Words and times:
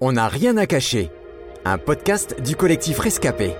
On 0.00 0.12
n'a 0.12 0.26
rien 0.26 0.56
à 0.56 0.66
cacher. 0.66 1.08
Un 1.64 1.78
podcast 1.78 2.42
du 2.44 2.56
collectif 2.56 2.98
Rescapé. 2.98 3.52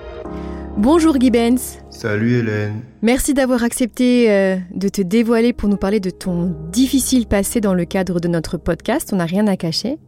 Bonjour 0.77 1.17
Guy 1.17 1.31
Benz. 1.31 1.79
Salut 1.91 2.39
Hélène. 2.39 2.83
Merci 3.03 3.35
d'avoir 3.35 3.63
accepté 3.63 4.33
euh, 4.33 4.57
de 4.75 4.89
te 4.89 5.01
dévoiler 5.01 5.53
pour 5.53 5.69
nous 5.69 5.77
parler 5.77 6.01
de 6.01 6.11
ton 6.11 6.57
difficile 6.73 7.27
passé 7.27 7.61
dans 7.61 7.73
le 7.73 7.85
cadre 7.85 8.19
de 8.19 8.27
notre 8.27 8.57
podcast. 8.57 9.11
On 9.13 9.17
n'a 9.17 9.27
rien 9.27 9.47
à 9.47 9.57
cacher. 9.57 9.99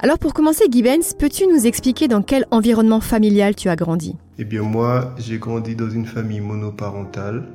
Alors 0.00 0.18
pour 0.18 0.34
commencer, 0.34 0.68
Guy 0.68 0.82
Benz, 0.82 1.14
peux-tu 1.16 1.46
nous 1.46 1.64
expliquer 1.66 2.08
dans 2.08 2.22
quel 2.22 2.46
environnement 2.50 3.00
familial 3.00 3.54
tu 3.54 3.68
as 3.68 3.76
grandi? 3.76 4.16
Eh 4.38 4.44
bien 4.44 4.62
moi, 4.62 5.14
j'ai 5.18 5.38
grandi 5.38 5.76
dans 5.76 5.88
une 5.88 6.06
famille 6.06 6.40
monoparentale. 6.40 7.46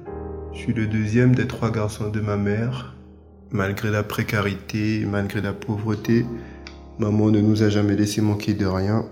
Je 0.54 0.60
suis 0.60 0.74
le 0.74 0.88
deuxième 0.88 1.36
des 1.36 1.48
trois 1.48 1.70
garçons 1.70 2.10
de 2.10 2.22
ma 2.22 2.38
mère. 2.38 2.96
Malgré 3.52 3.92
la 3.92 4.04
précarité, 4.04 5.06
malgré 5.06 5.42
la 5.42 5.52
pauvreté, 5.52 6.26
maman 7.00 7.30
ne 7.30 7.42
nous 7.42 7.64
a 7.64 7.70
jamais 7.70 7.96
laissé 7.96 8.22
manquer 8.22 8.54
de 8.54 8.66
rien. 8.66 9.06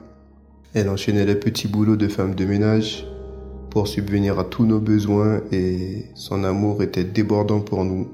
Elle 0.73 0.89
enchaînait 0.89 1.26
les 1.26 1.35
petits 1.35 1.67
boulots 1.67 1.98
de 1.98 2.08
femme 2.08 2.35
de 2.35 2.45
ménage 2.45 3.05
pour 3.70 3.88
subvenir 3.88 4.39
à 4.39 4.44
tous 4.44 4.66
nos 4.66 4.80
besoins 4.80 5.41
et 5.52 6.05
son 6.16 6.44
amour 6.44 6.81
était 6.84 7.03
débordant 7.03 7.59
pour 7.59 7.84
nous. 7.84 8.08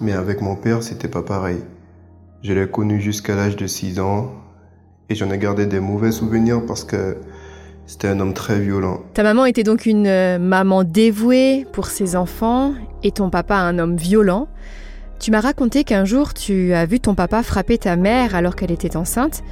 Mais 0.00 0.12
avec 0.12 0.40
mon 0.40 0.56
père, 0.56 0.82
c'était 0.82 1.08
pas 1.08 1.22
pareil. 1.22 1.58
Je 2.42 2.52
l'ai 2.52 2.68
connu 2.68 3.00
jusqu'à 3.00 3.36
l'âge 3.36 3.56
de 3.56 3.66
6 3.66 4.00
ans 4.00 4.32
et 5.08 5.14
j'en 5.14 5.30
ai 5.30 5.38
gardé 5.38 5.66
des 5.66 5.80
mauvais 5.80 6.12
souvenirs 6.12 6.62
parce 6.66 6.84
que 6.84 7.16
c'était 7.86 8.08
un 8.08 8.20
homme 8.20 8.34
très 8.34 8.60
violent. 8.60 9.00
Ta 9.14 9.22
maman 9.22 9.44
était 9.46 9.62
donc 9.62 9.86
une 9.86 10.06
euh, 10.06 10.38
maman 10.38 10.84
dévouée 10.84 11.66
pour 11.72 11.86
ses 11.86 12.16
enfants 12.16 12.74
et 13.02 13.10
ton 13.10 13.30
papa 13.30 13.56
un 13.56 13.78
homme 13.78 13.96
violent. 13.96 14.48
Tu 15.22 15.30
m'as 15.30 15.40
raconté 15.40 15.84
qu'un 15.84 16.04
jour 16.04 16.34
tu 16.34 16.72
as 16.72 16.84
vu 16.84 16.98
ton 16.98 17.14
papa 17.14 17.44
frapper 17.44 17.78
ta 17.78 17.94
mère 17.94 18.34
alors 18.34 18.56
qu'elle 18.56 18.72
était 18.72 18.96
enceinte. 18.96 19.44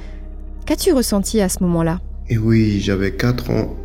Qu'as-tu 0.65 0.91
ressenti 0.91 1.39
à 1.39 1.47
ce 1.47 1.63
moment-là? 1.63 2.01
Et 2.27 2.37
oui, 2.37 2.81
j'avais 2.81 3.13
4 3.13 3.51
ans 3.51 3.77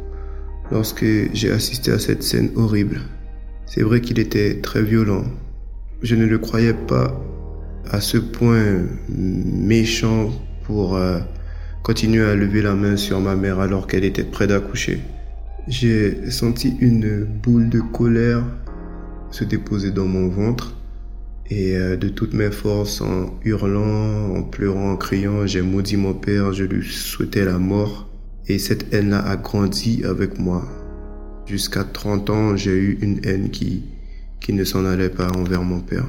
lorsque 0.73 1.05
j'ai 1.33 1.53
assisté 1.53 1.93
à 1.93 2.01
cette 2.01 2.25
scène 2.25 2.51
horrible. 2.57 3.03
C'est 3.67 3.83
vrai 3.83 4.01
qu'il 4.01 4.19
était 4.19 4.61
très 4.63 4.83
violent. 4.83 5.23
Je 6.03 6.17
ne 6.17 6.27
le 6.27 6.39
croyais 6.39 6.75
pas 6.75 7.23
à 7.89 8.01
ce 8.01 8.19
point 8.19 8.83
méchant 9.09 10.31
pour 10.65 10.97
euh, 10.97 11.21
continuer 11.85 12.29
à 12.29 12.35
lever 12.35 12.63
la 12.63 12.75
main 12.75 12.97
sur 12.97 13.21
ma 13.21 13.37
mère 13.37 13.61
alors 13.61 13.87
qu'elle 13.87 14.05
était 14.05 14.25
près 14.25 14.49
d'accoucher. 14.49 14.99
J'ai 15.69 16.33
senti 16.33 16.77
une 16.81 17.25
boule 17.25 17.69
de 17.69 17.79
colère 17.79 18.43
se 19.31 19.45
déposer 19.45 19.93
dans 19.93 20.07
mon 20.07 20.27
ventre 20.27 20.76
et 21.51 21.77
euh, 21.77 21.97
de 21.97 22.09
toutes 22.09 22.35
mes 22.35 22.51
forces, 22.51 23.01
en 23.01 23.39
hurlant, 23.45 24.35
en 24.37 24.43
pleurant, 24.43 24.93
en 24.93 24.97
criant, 24.97 25.47
j'ai 25.47 25.63
maudit 25.63 25.97
mon 25.97 26.15
père, 26.15 26.53
je 26.53 26.65
lui 26.65 26.85
souhaitais 26.85 27.45
la 27.45 27.59
mort. 27.59 28.09
Et 28.49 28.59
cette 28.59 28.93
haine-là 28.93 29.19
a 29.19 29.37
grandi 29.37 30.03
avec 30.05 30.39
moi. 30.39 30.65
Jusqu'à 31.47 31.85
30 31.85 32.31
ans, 32.31 32.57
j'ai 32.57 32.73
eu 32.73 32.99
une 33.01 33.21
haine 33.25 33.51
qui, 33.51 33.85
qui 34.41 34.53
ne 34.53 34.65
s'en 34.65 34.85
allait 34.85 35.09
pas 35.09 35.29
envers 35.37 35.63
mon 35.63 35.81
père. 35.81 36.07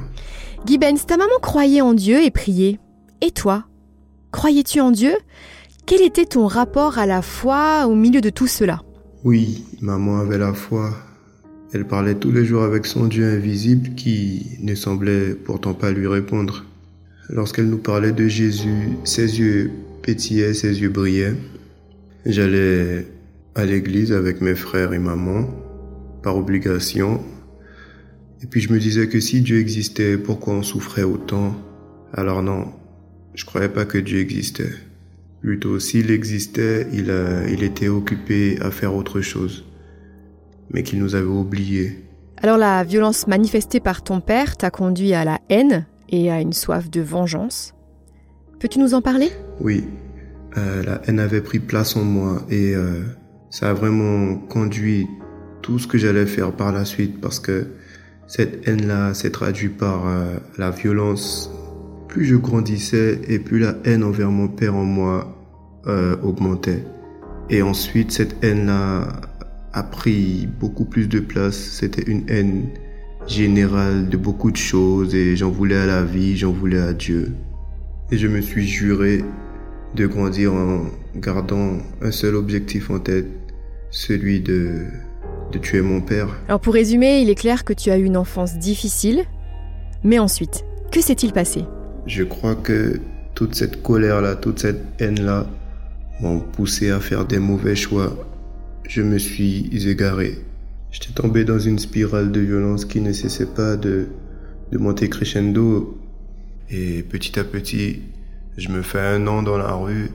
Guy 0.65 0.77
Benz, 0.77 1.05
ta 1.05 1.17
maman 1.17 1.39
croyait 1.41 1.81
en 1.81 1.93
Dieu 1.93 2.23
et 2.23 2.31
priait. 2.31 2.79
Et 3.21 3.31
toi 3.31 3.65
Croyais-tu 4.31 4.81
en 4.81 4.91
Dieu? 4.91 5.15
Quel 5.85 6.01
était 6.01 6.25
ton 6.25 6.47
rapport 6.47 6.97
à 6.99 7.05
la 7.05 7.21
foi 7.21 7.87
au 7.87 7.95
milieu 7.95 8.21
de 8.21 8.29
tout 8.29 8.47
cela? 8.47 8.81
Oui, 9.23 9.63
maman 9.81 10.19
avait 10.19 10.37
la 10.37 10.53
foi. 10.53 10.91
Elle 11.77 11.85
parlait 11.85 12.15
tous 12.15 12.31
les 12.31 12.43
jours 12.43 12.63
avec 12.63 12.87
son 12.87 13.05
Dieu 13.05 13.23
invisible 13.23 13.93
qui 13.93 14.57
ne 14.61 14.73
semblait 14.73 15.35
pourtant 15.35 15.75
pas 15.75 15.91
lui 15.91 16.07
répondre. 16.07 16.65
Lorsqu'elle 17.29 17.69
nous 17.69 17.77
parlait 17.77 18.13
de 18.13 18.27
Jésus, 18.27 18.97
ses 19.03 19.39
yeux 19.39 19.69
pétillaient, 20.01 20.55
ses 20.55 20.81
yeux 20.81 20.89
brillaient. 20.89 21.35
J'allais 22.25 23.05
à 23.53 23.63
l'église 23.63 24.11
avec 24.11 24.41
mes 24.41 24.55
frères 24.55 24.91
et 24.91 24.97
maman, 24.97 25.47
par 26.23 26.35
obligation, 26.35 27.23
et 28.41 28.47
puis 28.47 28.59
je 28.59 28.73
me 28.73 28.79
disais 28.79 29.07
que 29.07 29.19
si 29.19 29.41
Dieu 29.41 29.59
existait, 29.59 30.17
pourquoi 30.17 30.55
on 30.55 30.63
souffrait 30.63 31.03
autant? 31.03 31.55
Alors 32.11 32.41
non, 32.41 32.73
je 33.35 33.45
croyais 33.45 33.69
pas 33.69 33.85
que 33.85 33.99
Dieu 33.99 34.17
existait. 34.17 34.73
Plutôt, 35.41 35.79
s'il 35.79 36.09
existait, 36.09 36.87
il, 36.91 37.13
il 37.51 37.61
était 37.61 37.87
occupé 37.87 38.57
à 38.61 38.71
faire 38.71 38.95
autre 38.95 39.21
chose, 39.21 39.63
mais 40.71 40.83
qu'il 40.83 40.99
nous 40.99 41.15
avait 41.15 41.25
oubliés. 41.25 42.03
Alors 42.41 42.57
la 42.57 42.83
violence 42.83 43.27
manifestée 43.27 43.79
par 43.79 44.03
ton 44.03 44.21
père 44.21 44.57
t'a 44.57 44.69
conduit 44.69 45.13
à 45.13 45.25
la 45.25 45.39
haine 45.49 45.85
et 46.09 46.31
à 46.31 46.39
une 46.39 46.53
soif 46.53 46.89
de 46.89 47.01
vengeance. 47.01 47.73
Peux-tu 48.59 48.79
nous 48.79 48.93
en 48.93 49.01
parler? 49.01 49.29
Oui, 49.59 49.85
euh, 50.57 50.83
la 50.83 51.01
haine 51.05 51.19
avait 51.19 51.41
pris 51.41 51.59
place 51.59 51.95
en 51.95 52.03
moi 52.03 52.41
et 52.49 52.75
euh, 52.75 53.03
ça 53.49 53.69
a 53.69 53.73
vraiment 53.73 54.35
conduit 54.35 55.07
tout 55.61 55.79
ce 55.79 55.87
que 55.87 55.97
j'allais 55.97 56.25
faire 56.25 56.51
par 56.51 56.71
la 56.71 56.85
suite 56.85 57.19
parce 57.21 57.39
que 57.39 57.67
cette 58.27 58.67
haine-là 58.67 59.13
s'est 59.13 59.31
traduite 59.31 59.77
par 59.77 60.07
euh, 60.07 60.37
la 60.57 60.71
violence. 60.71 61.51
Plus 62.07 62.25
je 62.25 62.35
grandissais 62.35 63.21
et 63.27 63.39
plus 63.39 63.59
la 63.59 63.75
haine 63.83 64.03
envers 64.03 64.31
mon 64.31 64.47
père 64.47 64.75
en 64.75 64.85
moi 64.85 65.33
augmentait. 66.21 66.83
Et 67.49 67.61
ensuite, 67.61 68.11
cette 68.11 68.43
haine-là 68.43 69.07
a 69.77 69.83
pris 69.83 70.47
beaucoup 70.59 70.85
plus 70.85 71.07
de 71.07 71.19
place. 71.19 71.55
C'était 71.55 72.09
une 72.09 72.23
haine 72.29 72.69
générale 73.27 74.09
de 74.09 74.17
beaucoup 74.17 74.51
de 74.51 74.57
choses 74.57 75.13
et 75.13 75.35
j'en 75.35 75.51
voulais 75.51 75.77
à 75.77 75.85
la 75.85 76.03
vie, 76.03 76.35
j'en 76.35 76.51
voulais 76.51 76.79
à 76.79 76.93
Dieu. 76.93 77.33
Et 78.11 78.17
je 78.17 78.27
me 78.27 78.41
suis 78.41 78.65
juré 78.65 79.23
de 79.95 80.07
grandir 80.07 80.53
en 80.53 80.85
gardant 81.15 81.77
un 82.01 82.11
seul 82.11 82.35
objectif 82.35 82.89
en 82.89 82.99
tête, 82.99 83.27
celui 83.91 84.39
de 84.41 84.85
de 85.51 85.59
tuer 85.59 85.81
mon 85.81 86.01
père. 86.01 86.27
Alors 86.49 86.59
pour 86.59 86.73
résumer, 86.73 87.21
il 87.21 87.29
est 87.29 87.35
clair 87.35 87.63
que 87.63 87.71
tu 87.71 87.89
as 87.89 87.97
eu 87.97 88.03
une 88.03 88.17
enfance 88.17 88.57
difficile, 88.57 89.23
mais 90.03 90.19
ensuite, 90.19 90.65
que 90.91 91.01
s'est-il 91.01 91.31
passé? 91.31 91.63
Je 92.05 92.23
crois 92.23 92.55
que 92.55 92.99
toute 93.33 93.55
cette 93.55 93.81
colère-là, 93.81 94.35
toute 94.35 94.59
cette 94.59 94.83
haine-là 94.99 95.47
m'ont 96.19 96.39
poussé 96.39 96.89
à 96.89 96.99
faire 96.99 97.25
des 97.25 97.39
mauvais 97.39 97.75
choix. 97.75 98.13
Je 98.87 99.01
me 99.01 99.17
suis 99.17 99.69
égaré. 99.89 100.37
J'étais 100.91 101.11
tombé 101.11 101.43
dans 101.43 101.59
une 101.59 101.77
spirale 101.77 102.31
de 102.31 102.39
violence 102.39 102.85
qui 102.85 103.01
ne 103.01 103.11
cessait 103.11 103.47
pas 103.47 103.75
de, 103.75 104.07
de 104.71 104.77
monter 104.77 105.09
crescendo. 105.09 105.99
Et 106.69 107.03
petit 107.03 107.37
à 107.37 107.43
petit, 107.43 107.99
je 108.55 108.69
me 108.69 108.81
fais 108.81 109.01
un 109.01 109.27
an 109.27 109.43
dans 109.43 109.57
la 109.57 109.73
rue 109.73 110.09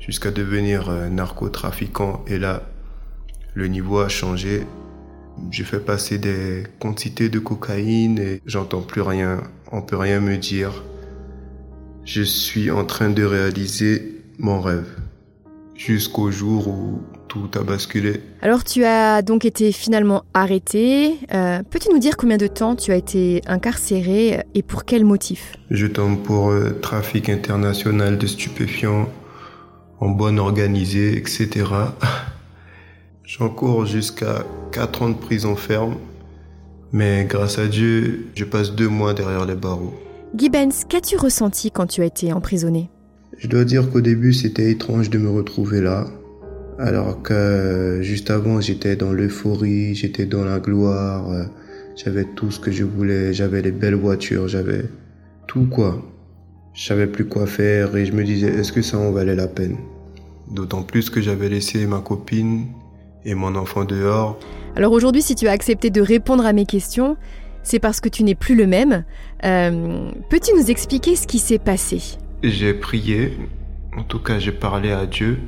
jusqu'à 0.00 0.30
devenir 0.30 0.90
narcotrafiquant. 1.10 2.24
Et 2.26 2.38
là, 2.38 2.62
le 3.52 3.68
niveau 3.68 3.98
a 3.98 4.08
changé. 4.08 4.62
J'ai 5.50 5.64
fait 5.64 5.80
passer 5.80 6.16
des 6.16 6.64
quantités 6.78 7.28
de 7.28 7.38
cocaïne 7.38 8.18
et 8.18 8.40
j'entends 8.46 8.80
plus 8.80 9.02
rien. 9.02 9.42
On 9.70 9.82
peut 9.82 9.98
rien 9.98 10.20
me 10.20 10.38
dire. 10.38 10.82
Je 12.06 12.22
suis 12.22 12.70
en 12.70 12.86
train 12.86 13.10
de 13.10 13.22
réaliser 13.22 14.22
mon 14.38 14.62
rêve. 14.62 14.88
Jusqu'au 15.74 16.30
jour 16.30 16.68
où 16.68 17.02
tout 17.34 17.58
a 17.58 17.64
basculé. 17.64 18.20
Alors 18.42 18.62
tu 18.62 18.84
as 18.84 19.22
donc 19.22 19.44
été 19.44 19.72
finalement 19.72 20.24
arrêté. 20.34 21.18
Euh, 21.32 21.62
Peux-tu 21.68 21.88
nous 21.90 21.98
dire 21.98 22.16
combien 22.16 22.36
de 22.36 22.46
temps 22.46 22.76
tu 22.76 22.92
as 22.92 22.96
été 22.96 23.42
incarcéré 23.46 24.44
et 24.54 24.62
pour 24.62 24.84
quel 24.84 25.04
motif? 25.04 25.56
Je 25.70 25.86
tombe 25.86 26.22
pour 26.22 26.50
euh, 26.50 26.78
trafic 26.80 27.28
international 27.28 28.18
de 28.18 28.26
stupéfiants 28.26 29.08
en 29.98 30.10
bonne 30.10 30.38
organisée, 30.38 31.16
etc. 31.16 31.64
J'encours 33.24 33.86
jusqu'à 33.86 34.44
4 34.70 35.02
ans 35.02 35.08
de 35.08 35.16
prison 35.16 35.56
ferme, 35.56 35.96
mais 36.92 37.24
grâce 37.28 37.58
à 37.58 37.66
Dieu, 37.66 38.26
je 38.34 38.44
passe 38.44 38.72
deux 38.72 38.88
mois 38.88 39.12
derrière 39.12 39.44
les 39.44 39.56
barreaux. 39.56 39.94
Benz, 40.34 40.84
qu'as-tu 40.88 41.16
ressenti 41.16 41.70
quand 41.72 41.86
tu 41.86 42.02
as 42.02 42.04
été 42.04 42.32
emprisonné? 42.32 42.90
Je 43.38 43.48
dois 43.48 43.64
dire 43.64 43.90
qu'au 43.90 44.00
début, 44.00 44.32
c'était 44.32 44.70
étrange 44.70 45.10
de 45.10 45.18
me 45.18 45.30
retrouver 45.30 45.80
là, 45.80 46.06
alors 46.78 47.22
que 47.22 48.00
juste 48.02 48.30
avant, 48.30 48.60
j'étais 48.60 48.96
dans 48.96 49.12
l'euphorie, 49.12 49.94
j'étais 49.94 50.26
dans 50.26 50.44
la 50.44 50.58
gloire, 50.58 51.30
euh, 51.30 51.44
j'avais 51.96 52.24
tout 52.24 52.50
ce 52.50 52.58
que 52.58 52.72
je 52.72 52.84
voulais, 52.84 53.32
j'avais 53.32 53.62
les 53.62 53.70
belles 53.70 53.94
voitures, 53.94 54.48
j'avais 54.48 54.84
tout 55.46 55.66
quoi. 55.66 56.02
Je 56.74 56.84
savais 56.84 57.06
plus 57.06 57.26
quoi 57.26 57.46
faire 57.46 57.94
et 57.96 58.04
je 58.04 58.12
me 58.12 58.24
disais, 58.24 58.48
est-ce 58.48 58.72
que 58.72 58.82
ça 58.82 58.98
en 58.98 59.12
valait 59.12 59.36
la 59.36 59.46
peine? 59.46 59.76
D'autant 60.50 60.82
plus 60.82 61.08
que 61.08 61.20
j'avais 61.20 61.48
laissé 61.48 61.86
ma 61.86 62.00
copine 62.00 62.66
et 63.24 63.34
mon 63.34 63.54
enfant 63.54 63.84
dehors. 63.84 64.38
Alors 64.74 64.92
aujourd'hui, 64.92 65.22
si 65.22 65.36
tu 65.36 65.46
as 65.46 65.52
accepté 65.52 65.90
de 65.90 66.00
répondre 66.00 66.44
à 66.44 66.52
mes 66.52 66.66
questions, 66.66 67.16
c'est 67.62 67.78
parce 67.78 68.00
que 68.00 68.08
tu 68.08 68.24
n'es 68.24 68.34
plus 68.34 68.56
le 68.56 68.66
même. 68.66 69.04
Euh, 69.44 70.10
Peux-tu 70.28 70.52
nous 70.54 70.68
expliquer 70.70 71.14
ce 71.14 71.28
qui 71.28 71.38
s'est 71.38 71.60
passé? 71.60 72.18
J'ai 72.42 72.74
prié, 72.74 73.38
en 73.96 74.02
tout 74.02 74.18
cas 74.18 74.40
j'ai 74.40 74.52
parlé 74.52 74.90
à 74.90 75.06
Dieu, 75.06 75.38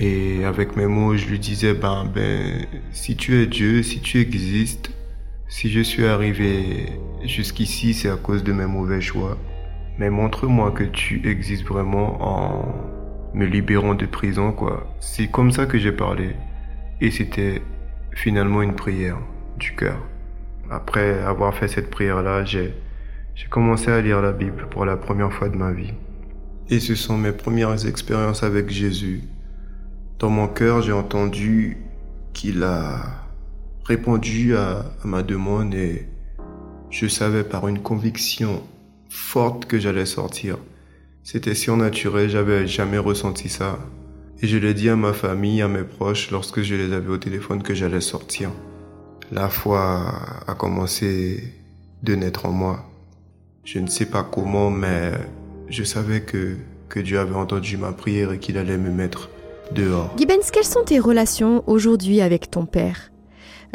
et 0.00 0.46
avec 0.46 0.76
mes 0.76 0.86
mots, 0.86 1.14
je 1.14 1.26
lui 1.26 1.38
disais, 1.38 1.74
ben, 1.74 2.10
ben, 2.12 2.64
si 2.90 3.16
tu 3.16 3.36
es 3.42 3.46
Dieu, 3.46 3.82
si 3.82 4.00
tu 4.00 4.18
existes, 4.18 4.90
si 5.46 5.70
je 5.70 5.80
suis 5.80 6.06
arrivé 6.06 6.86
jusqu'ici, 7.22 7.92
c'est 7.92 8.08
à 8.08 8.16
cause 8.16 8.42
de 8.42 8.54
mes 8.54 8.64
mauvais 8.64 9.02
choix. 9.02 9.36
Mais 9.98 10.08
montre-moi 10.08 10.70
que 10.70 10.84
tu 10.84 11.28
existes 11.28 11.66
vraiment 11.66 12.16
en, 12.22 12.64
me 13.34 13.44
libérant 13.44 13.94
de 13.94 14.06
prison, 14.06 14.52
quoi. 14.52 14.90
C'est 15.00 15.26
comme 15.30 15.52
ça 15.52 15.66
que 15.66 15.76
j'ai 15.76 15.92
parlé. 15.92 16.30
Et 17.02 17.10
c'était 17.10 17.60
finalement 18.12 18.62
une 18.62 18.74
prière 18.74 19.18
du 19.58 19.76
cœur. 19.76 19.98
Après 20.70 21.20
avoir 21.20 21.54
fait 21.54 21.68
cette 21.68 21.90
prière-là, 21.90 22.46
j'ai, 22.46 22.72
j'ai 23.34 23.48
commencé 23.48 23.90
à 23.90 24.00
lire 24.00 24.22
la 24.22 24.32
Bible 24.32 24.66
pour 24.70 24.86
la 24.86 24.96
première 24.96 25.30
fois 25.30 25.50
de 25.50 25.56
ma 25.56 25.72
vie. 25.72 25.92
Et 26.70 26.80
ce 26.80 26.94
sont 26.94 27.18
mes 27.18 27.32
premières 27.32 27.86
expériences 27.86 28.42
avec 28.42 28.70
Jésus. 28.70 29.24
Dans 30.20 30.28
mon 30.28 30.48
cœur, 30.48 30.82
j'ai 30.82 30.92
entendu 30.92 31.78
qu'il 32.34 32.62
a 32.62 33.24
répondu 33.86 34.54
à, 34.54 34.84
ma 35.02 35.22
demande 35.22 35.74
et 35.74 36.08
je 36.90 37.06
savais 37.06 37.42
par 37.42 37.68
une 37.68 37.78
conviction 37.78 38.62
forte 39.08 39.64
que 39.64 39.78
j'allais 39.78 40.04
sortir. 40.04 40.58
C'était 41.24 41.54
surnaturel, 41.54 42.28
j'avais 42.28 42.66
jamais 42.66 42.98
ressenti 42.98 43.48
ça. 43.48 43.78
Et 44.42 44.46
je 44.46 44.58
l'ai 44.58 44.74
dit 44.74 44.90
à 44.90 44.96
ma 44.96 45.14
famille, 45.14 45.62
à 45.62 45.68
mes 45.68 45.84
proches, 45.84 46.30
lorsque 46.30 46.60
je 46.60 46.74
les 46.74 46.92
avais 46.92 47.08
au 47.08 47.18
téléphone 47.18 47.62
que 47.62 47.72
j'allais 47.72 48.02
sortir. 48.02 48.50
La 49.32 49.48
foi 49.48 50.12
a 50.46 50.54
commencé 50.54 51.54
de 52.02 52.14
naître 52.14 52.44
en 52.44 52.52
moi. 52.52 52.84
Je 53.64 53.78
ne 53.78 53.86
sais 53.86 54.06
pas 54.06 54.22
comment, 54.22 54.70
mais 54.70 55.12
je 55.70 55.82
savais 55.82 56.20
que, 56.20 56.58
que 56.90 57.00
Dieu 57.00 57.18
avait 57.18 57.36
entendu 57.36 57.78
ma 57.78 57.92
prière 57.92 58.32
et 58.32 58.38
qu'il 58.38 58.58
allait 58.58 58.76
me 58.76 58.90
mettre 58.90 59.30
dehors. 59.74 60.14
Gibbons, 60.16 60.50
quelles 60.52 60.64
sont 60.64 60.84
tes 60.84 60.98
relations 60.98 61.64
aujourd'hui 61.66 62.20
avec 62.20 62.50
ton 62.50 62.66
père? 62.66 63.10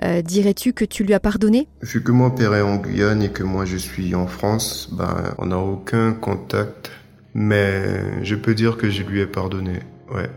Euh, 0.04 0.22
Dirais-tu 0.22 0.74
que 0.74 0.84
tu 0.84 1.04
lui 1.04 1.14
as 1.14 1.20
pardonné? 1.20 1.68
Vu 1.82 2.04
que 2.04 2.12
mon 2.12 2.30
père 2.30 2.54
est 2.54 2.62
en 2.62 2.76
Guyane 2.76 3.24
et 3.24 3.30
que 3.30 3.44
moi 3.44 3.66
je 3.66 3.78
suis 3.78 4.14
en 4.14 4.28
France, 4.28 4.90
ben, 4.92 5.34
on 5.38 5.48
n'a 5.48 5.58
aucun 5.58 6.14
contact. 6.14 6.92
Mais 7.34 8.24
je 8.24 8.36
peux 8.36 8.56
dire 8.56 8.78
que 8.78 8.90
je 8.90 9.04
lui 9.04 9.20
ai 9.20 9.26
pardonné. 9.26 9.80
Ouais. 10.14 10.30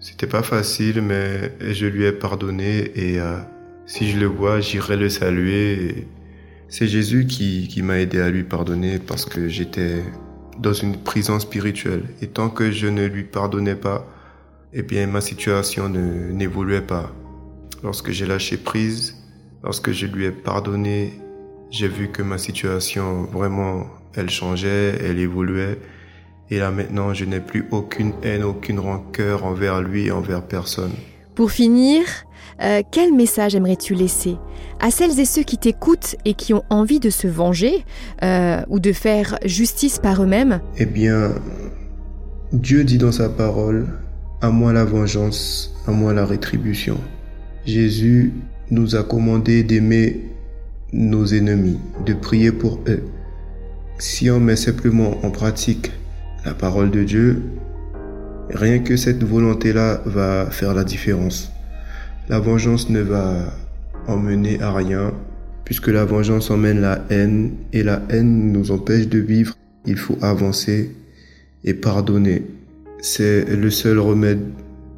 C'était 0.00 0.26
pas 0.26 0.42
facile, 0.42 1.00
mais 1.00 1.52
je 1.60 1.86
lui 1.86 2.04
ai 2.04 2.12
pardonné 2.12 2.92
et 2.94 3.18
euh, 3.18 3.38
si 3.86 4.10
je 4.10 4.18
le 4.18 4.26
vois, 4.26 4.60
j'irai 4.60 4.96
le 4.96 5.08
saluer. 5.08 6.06
C'est 6.68 6.86
Jésus 6.86 7.26
qui, 7.26 7.68
qui 7.68 7.82
m'a 7.82 7.98
aidé 7.98 8.20
à 8.20 8.28
lui 8.28 8.44
pardonner 8.44 8.98
parce 8.98 9.24
que 9.24 9.48
j'étais 9.48 10.02
dans 10.58 10.72
une 10.72 10.96
prison 10.96 11.38
spirituelle. 11.40 12.04
Et 12.20 12.26
tant 12.26 12.50
que 12.50 12.70
je 12.70 12.86
ne 12.86 13.06
lui 13.06 13.24
pardonnais 13.24 13.76
pas, 13.76 14.06
eh 14.74 14.82
bien, 14.82 15.06
ma 15.06 15.20
situation 15.20 15.88
n'évoluait 15.88 16.80
pas. 16.80 17.12
Lorsque 17.84 18.10
j'ai 18.10 18.26
lâché 18.26 18.56
prise, 18.56 19.14
lorsque 19.62 19.92
je 19.92 20.06
lui 20.06 20.24
ai 20.24 20.32
pardonné, 20.32 21.12
j'ai 21.70 21.86
vu 21.86 22.08
que 22.08 22.22
ma 22.22 22.38
situation 22.38 23.22
vraiment, 23.24 23.86
elle 24.14 24.30
changeait, 24.30 24.98
elle 25.00 25.20
évoluait. 25.20 25.78
Et 26.50 26.58
là 26.58 26.72
maintenant, 26.72 27.14
je 27.14 27.24
n'ai 27.24 27.40
plus 27.40 27.66
aucune 27.70 28.14
haine, 28.24 28.42
aucune 28.42 28.80
rancœur 28.80 29.44
envers 29.44 29.80
lui 29.80 30.06
et 30.06 30.10
envers 30.10 30.42
personne. 30.42 30.92
Pour 31.36 31.52
finir, 31.52 32.04
euh, 32.60 32.82
quel 32.90 33.12
message 33.12 33.54
aimerais-tu 33.54 33.94
laisser 33.94 34.36
à 34.80 34.90
celles 34.90 35.20
et 35.20 35.24
ceux 35.24 35.42
qui 35.42 35.56
t'écoutent 35.56 36.16
et 36.24 36.34
qui 36.34 36.52
ont 36.52 36.64
envie 36.68 37.00
de 37.00 37.10
se 37.10 37.28
venger 37.28 37.84
euh, 38.22 38.60
ou 38.68 38.80
de 38.80 38.92
faire 38.92 39.38
justice 39.44 40.00
par 40.00 40.22
eux-mêmes? 40.22 40.60
Eh 40.78 40.86
bien, 40.86 41.32
Dieu 42.52 42.84
dit 42.84 42.98
dans 42.98 43.12
sa 43.12 43.28
parole, 43.28 43.86
à 44.44 44.50
moi 44.50 44.74
la 44.74 44.84
vengeance, 44.84 45.74
à 45.86 45.90
moi 45.90 46.12
la 46.12 46.26
rétribution. 46.26 46.98
Jésus 47.64 48.34
nous 48.70 48.94
a 48.94 49.02
commandé 49.02 49.62
d'aimer 49.62 50.20
nos 50.92 51.24
ennemis, 51.24 51.78
de 52.04 52.12
prier 52.12 52.52
pour 52.52 52.78
eux. 52.86 53.04
Si 53.98 54.30
on 54.30 54.40
met 54.40 54.56
simplement 54.56 55.24
en 55.24 55.30
pratique 55.30 55.92
la 56.44 56.52
parole 56.52 56.90
de 56.90 57.04
Dieu, 57.04 57.42
rien 58.50 58.80
que 58.80 58.96
cette 58.96 59.24
volonté-là 59.24 60.02
va 60.04 60.50
faire 60.50 60.74
la 60.74 60.84
différence. 60.84 61.50
La 62.28 62.38
vengeance 62.38 62.90
ne 62.90 63.00
va 63.00 63.50
emmener 64.06 64.60
à 64.60 64.74
rien, 64.74 65.14
puisque 65.64 65.88
la 65.88 66.04
vengeance 66.04 66.50
emmène 66.50 66.82
la 66.82 67.02
haine, 67.08 67.52
et 67.72 67.82
la 67.82 68.02
haine 68.10 68.52
nous 68.52 68.72
empêche 68.72 69.08
de 69.08 69.20
vivre. 69.20 69.54
Il 69.86 69.96
faut 69.96 70.18
avancer 70.20 70.94
et 71.64 71.72
pardonner. 71.72 72.42
C'est 73.06 73.44
le 73.44 73.68
seul 73.68 73.98
remède 73.98 74.40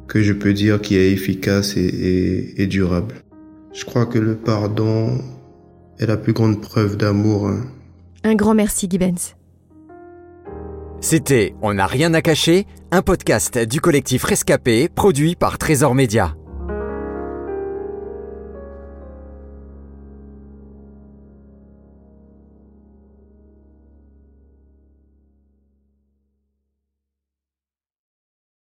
que 0.07 0.21
je 0.21 0.31
peux 0.31 0.53
dire 0.53 0.79
qui 0.79 0.95
est 0.95 1.11
efficace 1.11 1.75
et, 1.75 1.81
et, 1.81 2.61
et 2.61 2.65
durable. 2.65 3.15
Je 3.73 3.83
crois 3.83 4.05
que 4.05 4.17
le 4.17 4.35
pardon 4.35 5.17
est 5.99 6.05
la 6.05 6.15
plus 6.15 6.31
grande 6.31 6.61
preuve 6.61 6.95
d'amour. 6.95 7.49
Hein. 7.49 7.65
Un 8.23 8.35
grand 8.35 8.55
merci, 8.55 8.87
Gibbons. 8.89 9.35
C'était 11.01 11.53
On 11.61 11.73
n'a 11.73 11.85
rien 11.85 12.13
à 12.13 12.21
cacher, 12.21 12.65
un 12.91 13.01
podcast 13.01 13.57
du 13.57 13.81
collectif 13.81 14.23
Rescapé 14.23 14.87
produit 14.87 15.35
par 15.35 15.57
Trésor 15.57 15.93
Média. 15.93 16.33